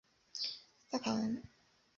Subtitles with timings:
[0.89, 1.43] 萨卡文。